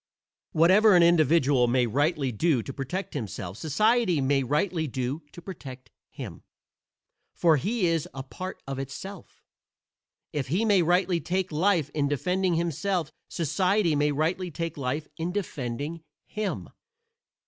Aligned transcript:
Whatever 0.53 0.95
an 0.95 1.03
individual 1.03 1.67
may 1.67 1.85
rightly 1.85 2.31
do 2.31 2.63
to 2.63 2.73
protect 2.73 3.13
himself 3.13 3.57
society 3.57 4.19
may 4.19 4.41
rightly 4.41 4.87
do 4.87 5.21
to 5.31 5.43
protect 5.43 5.91
him, 6.09 6.41
for 7.35 7.57
he 7.57 7.85
is 7.85 8.07
a 8.11 8.23
part 8.23 8.63
of 8.65 8.79
itself. 8.79 9.43
If 10.33 10.47
he 10.47 10.65
may 10.65 10.81
rightly 10.81 11.21
take 11.21 11.51
life 11.51 11.91
in 11.93 12.07
defending 12.07 12.55
himself 12.55 13.11
society 13.29 13.95
may 13.95 14.11
rightly 14.11 14.49
take 14.49 14.75
life 14.75 15.07
in 15.17 15.31
defending 15.31 16.01
him. 16.25 16.69